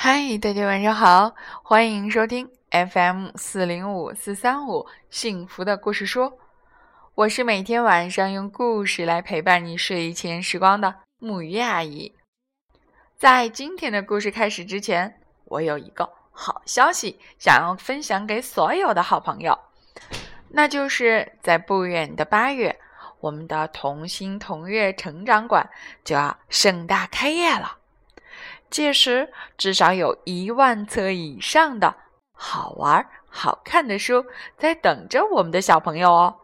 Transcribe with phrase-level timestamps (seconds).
[0.00, 6.38] 嗨，大家晚上好，欢迎收听 FM 四零五四三五幸福的故事书。
[7.16, 12.14] 我是每天晚上用故事来陪伴你睡前时光的木鱼阿姨。
[13.16, 19.58] 在今天的故事开始之前，我有一个好消息想要分享给所有的好朋友，
[20.50, 22.78] 那就是在不远的八月，
[23.18, 25.68] 我们的童心童乐成长馆
[26.04, 27.78] 就要盛大开业了。
[28.70, 31.94] 届时，至少有一万册以上的
[32.32, 36.40] 好玩、好看的书在等着我们的小朋友哦。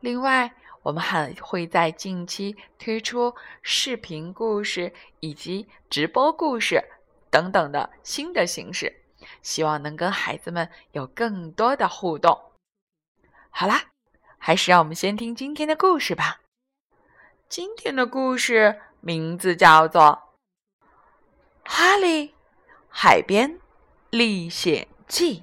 [0.00, 0.52] 另外，
[0.82, 6.82] 我们还会在近期推出视频故事以及直播故事
[7.30, 9.02] 等等的新的形式，
[9.42, 12.40] 希望能跟孩子们有更多的互动。
[13.50, 13.82] 好啦，
[14.38, 16.40] 还是让我们先听今天的故事吧。
[17.48, 20.02] 今天的故事名字叫做。
[21.72, 22.34] 《哈利
[22.88, 23.60] 海边
[24.10, 25.36] 历险记》。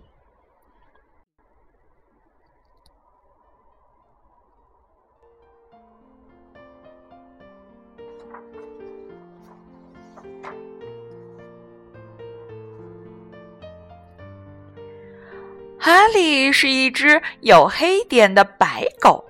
[15.80, 19.24] 哈利是一只有黑点的白狗。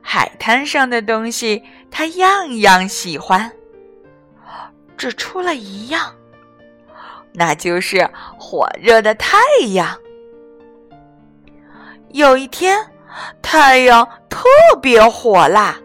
[0.00, 3.59] 海滩上的东西，他样样喜欢。
[5.00, 6.14] 只出了一样，
[7.32, 8.06] 那就是
[8.38, 9.38] 火热的太
[9.72, 9.96] 阳。
[12.10, 12.78] 有一天，
[13.40, 14.44] 太阳特
[14.82, 15.78] 别火辣，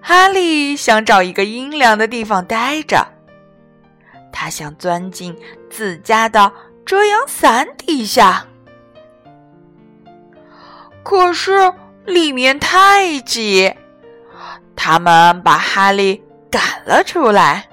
[0.00, 3.04] 哈利想找一个阴凉的地方待着。
[4.30, 5.36] 他想钻进
[5.68, 6.52] 自家的
[6.86, 8.46] 遮阳伞底下，
[11.02, 11.72] 可是
[12.04, 13.74] 里面太挤，
[14.76, 17.67] 他们把哈利赶了出来。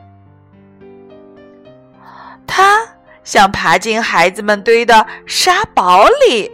[2.57, 2.79] 他
[3.25, 6.49] 想爬进孩子们堆的沙堡里，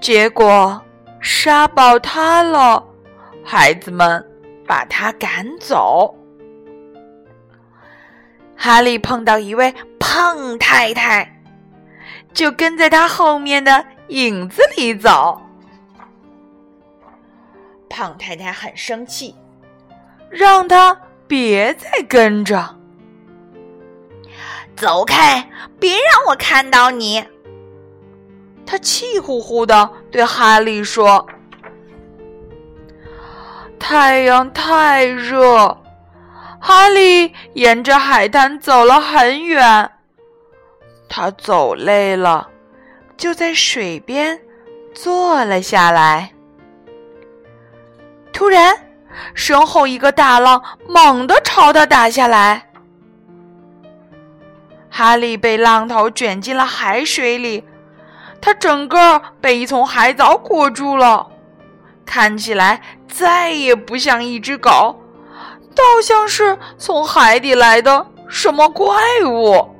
[0.00, 0.82] 结果
[1.20, 2.84] 沙堡塌了，
[3.44, 4.26] 孩子们
[4.66, 6.12] 把他赶走。
[8.56, 11.40] 哈利碰到一位胖太太，
[12.34, 15.40] 就跟在他后面的影子里走。
[17.88, 19.36] 胖太太很生气，
[20.28, 22.74] 让他别再跟着。
[24.78, 25.50] 走开！
[25.80, 27.24] 别让我看到你！
[28.64, 31.26] 他气呼呼的对哈利说
[33.78, 35.76] ：“太阳太热。”
[36.60, 39.90] 哈利沿着海滩走了很远，
[41.08, 42.48] 他走累了，
[43.16, 44.40] 就在水边
[44.94, 46.32] 坐了下来。
[48.32, 48.76] 突然，
[49.34, 52.67] 身后一个大浪猛地朝他打下来。
[54.98, 57.62] 哈利被浪头卷进了海水里，
[58.40, 61.28] 他整个被一丛海藻裹住了，
[62.04, 65.00] 看起来再也不像一只狗，
[65.72, 69.72] 倒像是从海底来的什么怪物。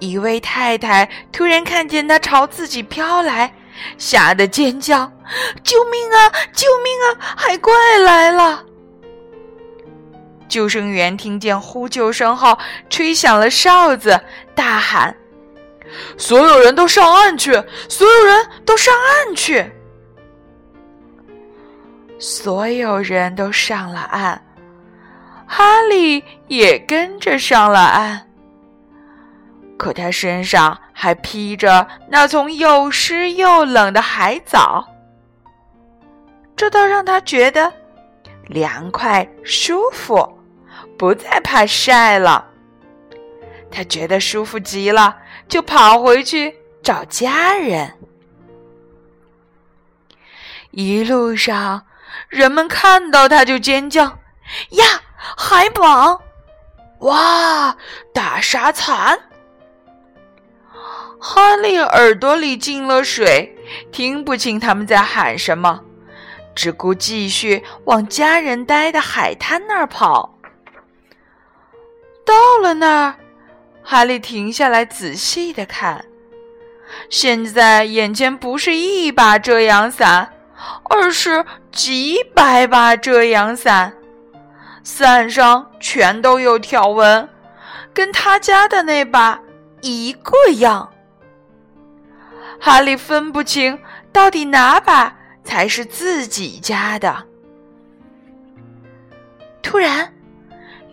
[0.00, 3.54] 一位太太突然看见他朝自己飘来，
[3.96, 5.12] 吓得尖叫
[5.62, 6.32] ：“救命啊！
[6.52, 7.36] 救命啊！
[7.36, 8.64] 海怪来了！”
[10.48, 12.56] 救生员听见呼救声后，
[12.88, 14.18] 吹响了哨子，
[14.54, 15.14] 大喊
[16.18, 17.52] ：“所有人都上岸去！
[17.88, 19.70] 所有人都上岸去！”
[22.18, 24.42] 所有人都上了岸，
[25.46, 28.22] 哈利也跟着上了岸。
[29.76, 34.82] 可他身上还披着那丛又湿又冷的海藻，
[36.56, 37.70] 这倒让他觉得
[38.46, 40.26] 凉快舒服。
[40.98, 42.46] 不再怕晒了，
[43.70, 45.16] 他觉得舒服极了，
[45.48, 47.92] 就跑回去找家人。
[50.70, 51.86] 一路上，
[52.28, 54.18] 人们看到他就尖叫
[54.70, 54.84] ：“呀，
[55.16, 56.20] 海蟒！
[57.00, 57.76] 哇，
[58.12, 59.18] 大沙蚕！”
[61.18, 63.56] 哈利耳朵里进了水，
[63.90, 65.82] 听不清他们在喊什么，
[66.54, 70.35] 只顾继续往家人待的海滩那儿跑。
[72.26, 73.14] 到了那儿，
[73.84, 76.04] 哈利停下来仔细的看。
[77.08, 80.32] 现在眼前不是一把遮阳伞，
[80.90, 83.92] 而是几百把遮阳伞，
[84.82, 87.28] 伞上全都有条纹，
[87.94, 89.40] 跟他家的那把
[89.82, 90.92] 一个样。
[92.58, 93.78] 哈利分不清
[94.12, 97.24] 到底哪把才是自己家的。
[99.62, 100.10] 突突然，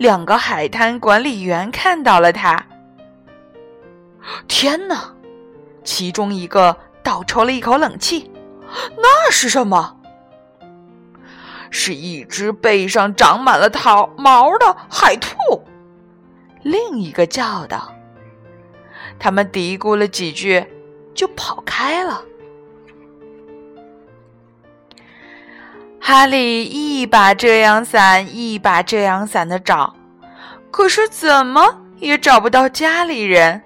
[0.03, 2.61] 两个海滩管理员看到了他。
[4.49, 5.13] 天哪！
[5.85, 8.29] 其中一个倒抽了一口冷气，
[8.97, 9.95] 那是什么？
[11.71, 15.37] 是一只背上长满了桃毛的海兔。
[16.63, 17.93] 另一个叫道。
[19.17, 20.65] 他们嘀咕了几句，
[21.15, 22.21] 就跑开了。
[26.05, 29.95] 哈利一把遮阳伞一把遮阳伞的找，
[30.69, 33.63] 可是怎么也找不到家里人。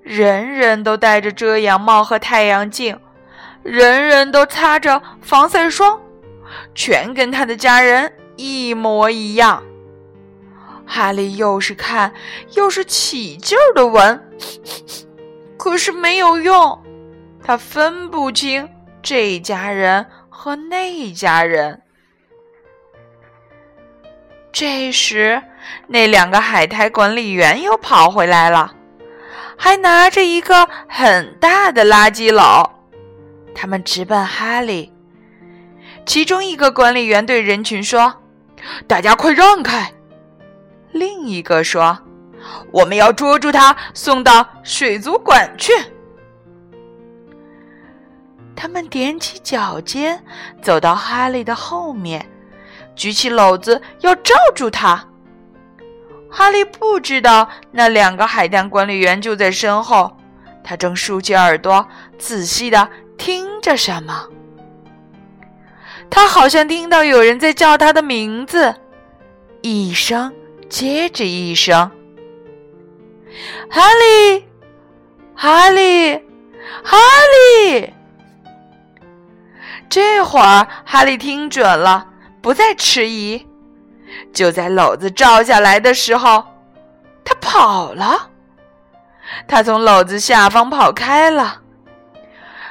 [0.00, 2.96] 人人都戴着遮阳帽和太阳镜，
[3.64, 5.98] 人人都擦着防晒霜，
[6.72, 9.60] 全跟他的家人一模一样。
[10.86, 12.12] 哈利又是看
[12.52, 14.22] 又是起劲儿的闻，
[15.56, 16.80] 可是没有用，
[17.42, 18.68] 他分不清
[19.02, 20.06] 这家人。
[20.44, 21.80] 和那一家人。
[24.52, 25.42] 这时，
[25.86, 28.74] 那两个海苔管理员又跑回来了，
[29.56, 32.70] 还拿着一个很大的垃圾篓。
[33.54, 34.92] 他们直奔哈利。
[36.04, 38.14] 其中一个管理员对人群说
[38.86, 39.94] ：“大家快让开！”
[40.92, 41.98] 另一个说
[42.70, 45.72] ：“我们要捉住他，送到水族馆去。”
[48.64, 50.24] 他们踮起脚尖，
[50.62, 52.26] 走到哈利的后面，
[52.96, 55.06] 举起篓子要罩住他。
[56.30, 60.16] 哈利不知道那两个海滩管理员就在身后，
[60.64, 62.88] 他正竖起耳朵，仔细的
[63.18, 64.28] 听着什么。
[66.08, 68.74] 他好像听到有人在叫他的名字，
[69.60, 70.32] 一声
[70.70, 71.90] 接着一声
[73.68, 74.46] ：“哈利，
[75.34, 76.14] 哈利，
[76.82, 76.96] 哈
[77.68, 77.92] 利。”
[79.88, 82.06] 这会儿，哈利听准了，
[82.42, 83.46] 不再迟疑。
[84.32, 86.44] 就在篓子照下来的时候，
[87.24, 88.30] 他跑了。
[89.46, 91.60] 他从篓子下方跑开了。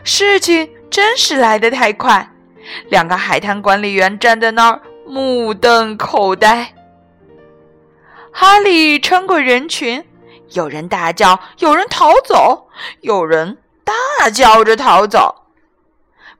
[0.04, 2.30] 事情真是来得太快，
[2.89, 6.74] 两个海滩管理员站在那儿目瞪口呆。
[8.31, 10.06] 哈利穿过人群，
[10.50, 12.68] 有人大叫，有人逃走，
[13.01, 15.44] 有人大叫着逃走。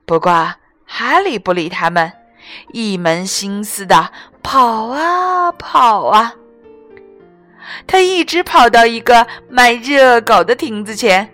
[0.04, 0.54] 不过。
[0.96, 2.12] 哈利不理他们，
[2.72, 4.12] 一门心思的
[4.44, 6.36] 跑啊跑啊。
[7.84, 11.28] 他一直跑到一个卖热狗的亭子前，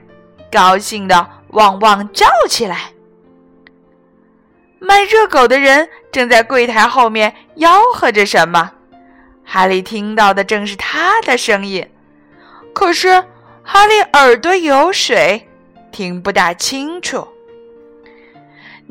[0.51, 2.93] 高兴的汪汪叫起来。
[4.79, 8.73] 卖热狗的人正在柜台后面吆喝着什么，
[9.45, 11.87] 哈利听到的正是他的声音。
[12.73, 13.23] 可是
[13.63, 15.47] 哈利耳朵有水，
[15.93, 17.29] 听不大清楚。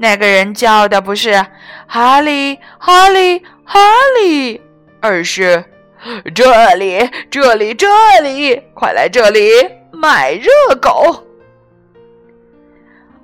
[0.02, 1.46] 那个人叫的不是
[1.86, 3.82] “哈利，哈利，哈
[4.18, 4.62] 利”，
[5.02, 5.66] 而是
[6.34, 7.86] “这里，这里，这
[8.22, 9.50] 里，快来这里
[9.92, 10.50] 买热
[10.82, 11.26] 狗。”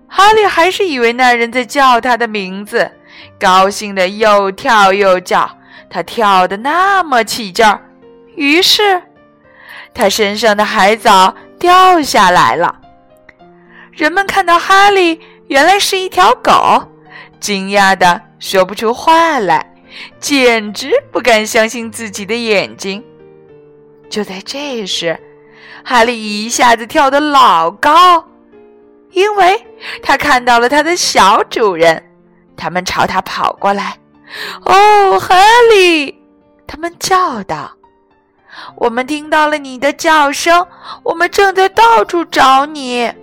[0.06, 2.92] 哈利还是以为那人在叫他的名字，
[3.40, 5.50] 高兴的又跳又叫，
[5.90, 7.80] 他跳的那么起劲儿，
[8.36, 9.02] 于是
[9.94, 12.82] 他身上的海藻掉下来了。
[13.94, 15.22] 人们看到哈利。
[15.48, 16.84] 原来是一条狗，
[17.40, 19.74] 惊讶的说不出话来，
[20.20, 23.04] 简直不敢相信自己的眼睛。
[24.10, 25.20] 就在这时，
[25.84, 28.26] 哈利一下子跳得老高，
[29.12, 29.66] 因为
[30.02, 32.04] 他看到了他的小主人，
[32.58, 33.98] 他们朝他跑过来。
[34.66, 35.36] “哦，哈
[35.72, 36.20] 利！”
[36.68, 37.72] 他们叫道
[38.78, 40.66] ，“我们听到了你的叫声，
[41.04, 43.14] 我们正在到处找你。”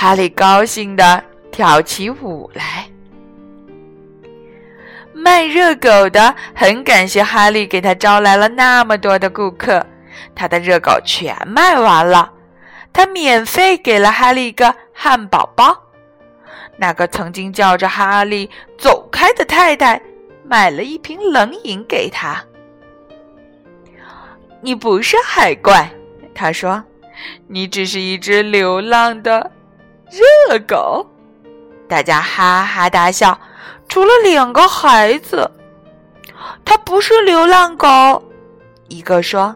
[0.00, 2.86] 哈利高兴地跳起舞来。
[5.12, 9.84] 卖热狗的很感谢哈利给他招来了那么多的顾客，
[10.34, 12.32] 他的热狗全卖完了，
[12.94, 15.78] 他免费给了哈利一个汉堡包。
[16.78, 20.00] 那个曾经叫着哈利走开的太太
[20.42, 22.42] 买了一瓶冷饮给他。
[24.62, 25.90] 你不是海怪，
[26.34, 26.82] 他说，
[27.46, 29.50] 你只是一只流浪的。
[30.10, 31.06] 热狗，
[31.88, 33.38] 大家哈哈大笑，
[33.88, 35.50] 除了两个孩子。
[36.64, 38.22] 他不是流浪狗，
[38.88, 39.54] 一个说：“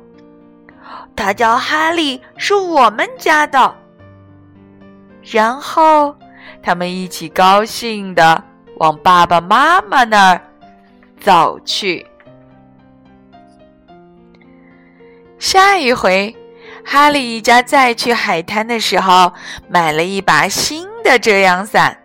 [1.17, 3.75] 他叫哈利，是我们家的。”
[5.23, 6.15] 然后
[6.63, 8.43] 他们一起高兴的
[8.77, 10.41] 往爸爸妈妈那儿
[11.21, 12.07] 走去。
[15.39, 16.35] 下一回。
[16.85, 19.33] 哈利一家再去海滩的时候，
[19.69, 21.99] 买了一把新的遮阳伞。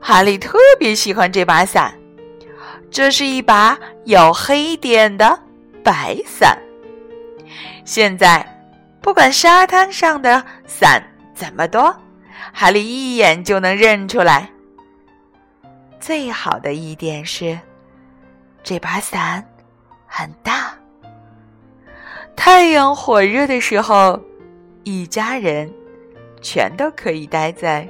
[0.00, 1.92] 哈利特别喜欢这把伞，
[2.90, 5.38] 这是一把有黑点的
[5.82, 6.56] 白伞。
[7.84, 8.46] 现在，
[9.00, 11.02] 不管沙滩上的伞
[11.34, 11.94] 怎么多，
[12.52, 14.48] 哈利一眼就能认出来。
[15.98, 17.58] 最好的一点是，
[18.62, 19.44] 这把伞
[20.06, 20.32] 很。
[22.50, 24.18] 太阳火热的时候，
[24.82, 25.70] 一家人
[26.40, 27.86] 全都可以待在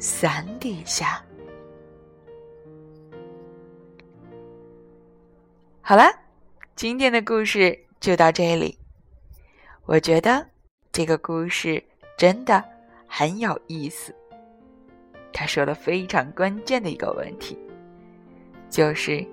[0.00, 1.24] 伞底下。
[5.80, 6.02] 好了，
[6.74, 8.76] 今天的故事就到这里。
[9.84, 10.44] 我觉得
[10.90, 11.80] 这个故事
[12.18, 12.62] 真的
[13.06, 14.12] 很有意思。
[15.32, 17.56] 他说了非常关键的一个问题，
[18.68, 19.24] 就是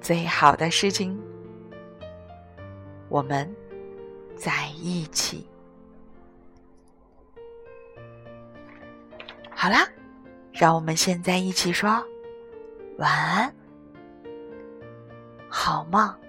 [0.00, 1.20] 最好的事情，
[3.08, 3.48] 我们
[4.36, 5.46] 在一起。
[9.50, 9.88] 好啦，
[10.52, 11.88] 让我们现在一起说
[12.98, 13.54] 晚安。
[15.48, 16.25] 好梦。